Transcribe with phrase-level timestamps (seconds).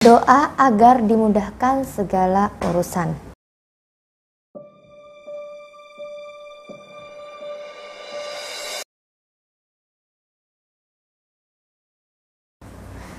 [0.00, 3.12] Doa agar dimudahkan segala urusan.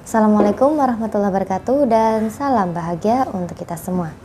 [0.00, 4.16] Assalamualaikum warahmatullahi wabarakatuh dan salam bahagia untuk kita semua.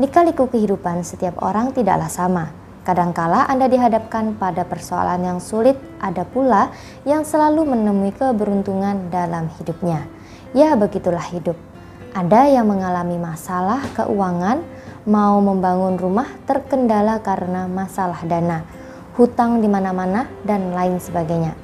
[0.00, 2.56] Nikah-liku kehidupan setiap orang tidaklah sama.
[2.88, 6.72] Kadangkala Anda dihadapkan pada persoalan yang sulit, ada pula
[7.04, 10.13] yang selalu menemui keberuntungan dalam hidupnya.
[10.54, 11.58] Ya, begitulah hidup.
[12.14, 14.62] Ada yang mengalami masalah keuangan,
[15.02, 18.62] mau membangun rumah terkendala karena masalah dana,
[19.18, 21.58] hutang di mana-mana, dan lain sebagainya.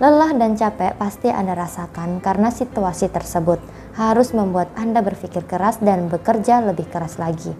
[0.00, 3.60] Lelah dan capek pasti Anda rasakan karena situasi tersebut
[4.00, 7.52] harus membuat Anda berpikir keras dan bekerja lebih keras lagi.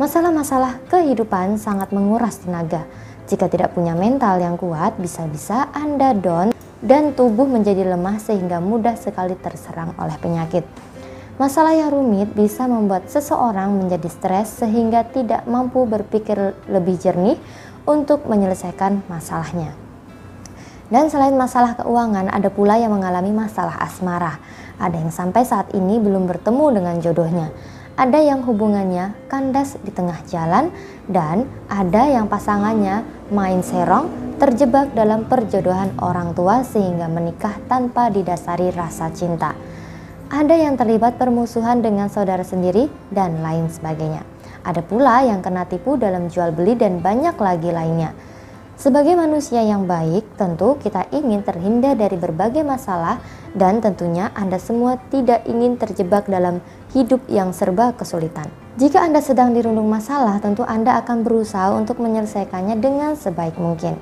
[0.00, 2.88] Masalah-masalah kehidupan sangat menguras tenaga.
[3.28, 8.96] Jika tidak punya mental yang kuat, bisa-bisa Anda down dan tubuh menjadi lemah sehingga mudah
[8.96, 10.64] sekali terserang oleh penyakit.
[11.40, 17.40] Masalah yang rumit bisa membuat seseorang menjadi stres sehingga tidak mampu berpikir lebih jernih
[17.88, 19.72] untuk menyelesaikan masalahnya.
[20.90, 24.42] Dan selain masalah keuangan, ada pula yang mengalami masalah asmara.
[24.76, 27.48] Ada yang sampai saat ini belum bertemu dengan jodohnya.
[28.00, 30.72] Ada yang hubungannya kandas di tengah jalan
[31.04, 34.08] dan ada yang pasangannya main serong
[34.40, 39.52] terjebak dalam perjodohan orang tua sehingga menikah tanpa didasari rasa cinta.
[40.32, 44.24] Ada yang terlibat permusuhan dengan saudara sendiri dan lain sebagainya.
[44.64, 48.16] Ada pula yang kena tipu dalam jual beli dan banyak lagi lainnya.
[48.80, 53.20] Sebagai manusia yang baik, tentu kita ingin terhindar dari berbagai masalah
[53.52, 56.64] dan tentunya Anda semua tidak ingin terjebak dalam
[56.96, 58.48] hidup yang serba kesulitan.
[58.80, 64.00] Jika Anda sedang dirundung masalah, tentu Anda akan berusaha untuk menyelesaikannya dengan sebaik mungkin.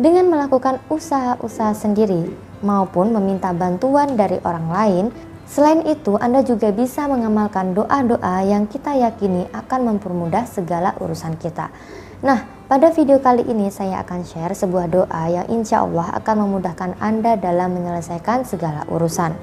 [0.00, 2.32] Dengan melakukan usaha-usaha sendiri
[2.64, 5.04] maupun meminta bantuan dari orang lain,
[5.52, 11.68] selain itu Anda juga bisa mengamalkan doa-doa yang kita yakini akan mempermudah segala urusan kita.
[12.24, 16.96] Nah, pada video kali ini saya akan share sebuah doa yang insya Allah akan memudahkan
[17.04, 19.36] Anda dalam menyelesaikan segala urusan.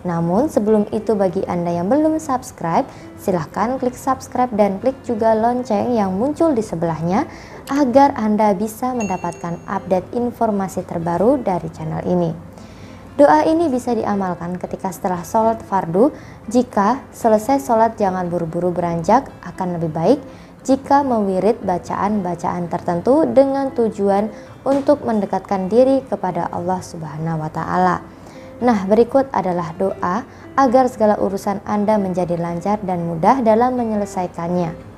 [0.00, 2.88] Namun sebelum itu bagi Anda yang belum subscribe,
[3.20, 7.28] silahkan klik subscribe dan klik juga lonceng yang muncul di sebelahnya
[7.68, 12.49] agar Anda bisa mendapatkan update informasi terbaru dari channel ini.
[13.18, 16.14] Doa ini bisa diamalkan ketika setelah sholat fardu,
[16.46, 20.20] jika selesai sholat jangan buru-buru beranjak akan lebih baik
[20.60, 24.28] jika mewirid bacaan-bacaan tertentu dengan tujuan
[24.62, 27.96] untuk mendekatkan diri kepada Allah Subhanahu wa taala.
[28.60, 30.20] Nah, berikut adalah doa
[30.52, 34.89] agar segala urusan Anda menjadi lancar dan mudah dalam menyelesaikannya.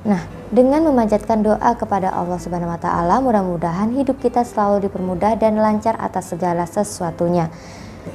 [0.00, 5.60] Nah, dengan memanjatkan doa kepada Allah Subhanahu wa taala, mudah-mudahan hidup kita selalu dipermudah dan
[5.60, 7.52] lancar atas segala sesuatunya.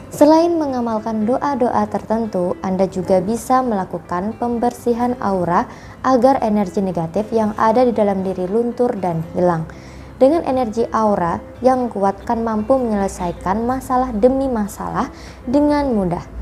[0.09, 5.69] Selain mengamalkan doa-doa tertentu, Anda juga bisa melakukan pembersihan aura
[6.01, 9.69] agar energi negatif yang ada di dalam diri luntur dan hilang.
[10.15, 15.11] Dengan energi aura yang kuat kan mampu menyelesaikan masalah demi masalah
[15.43, 16.34] dengan mudah.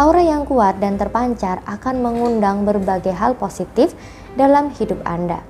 [0.00, 3.92] Aura yang kuat dan terpancar akan mengundang berbagai hal positif
[4.32, 5.44] dalam hidup Anda.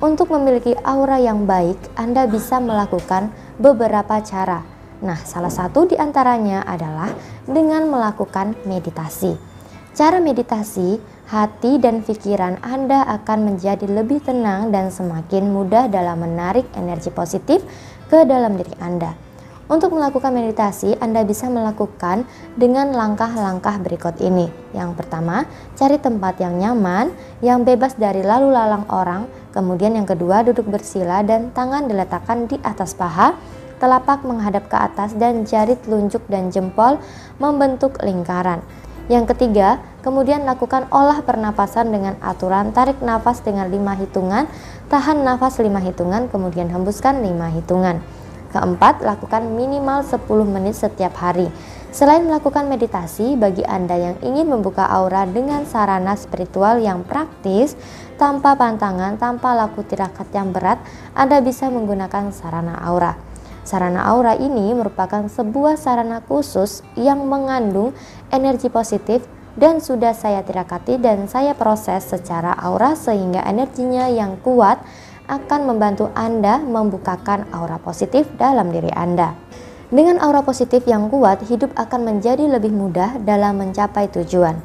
[0.00, 3.28] Untuk memiliki aura yang baik, Anda bisa melakukan
[3.60, 4.64] beberapa cara.
[5.04, 7.12] Nah, salah satu di antaranya adalah
[7.44, 9.36] dengan melakukan meditasi.
[9.92, 10.96] Cara meditasi,
[11.28, 17.60] hati dan pikiran Anda akan menjadi lebih tenang dan semakin mudah dalam menarik energi positif
[18.08, 19.31] ke dalam diri Anda.
[19.70, 22.26] Untuk melakukan meditasi, Anda bisa melakukan
[22.58, 24.50] dengan langkah-langkah berikut ini.
[24.74, 25.46] Yang pertama,
[25.78, 29.30] cari tempat yang nyaman, yang bebas dari lalu lalang orang.
[29.54, 33.38] Kemudian yang kedua, duduk bersila dan tangan diletakkan di atas paha,
[33.78, 36.98] telapak menghadap ke atas dan jari telunjuk dan jempol
[37.38, 38.62] membentuk lingkaran.
[39.10, 44.46] Yang ketiga, kemudian lakukan olah pernapasan dengan aturan tarik nafas dengan 5 hitungan,
[44.86, 47.98] tahan nafas 5 hitungan, kemudian hembuskan 5 hitungan.
[48.52, 51.48] Keempat, lakukan minimal 10 menit setiap hari.
[51.88, 57.72] Selain melakukan meditasi, bagi Anda yang ingin membuka aura dengan sarana spiritual yang praktis,
[58.20, 60.80] tanpa pantangan, tanpa laku tirakat yang berat,
[61.16, 63.16] Anda bisa menggunakan sarana aura.
[63.64, 67.96] Sarana aura ini merupakan sebuah sarana khusus yang mengandung
[68.28, 69.24] energi positif
[69.56, 74.80] dan sudah saya tirakati dan saya proses secara aura sehingga energinya yang kuat
[75.32, 79.32] akan membantu Anda membukakan aura positif dalam diri Anda.
[79.88, 84.60] Dengan aura positif yang kuat, hidup akan menjadi lebih mudah dalam mencapai tujuan.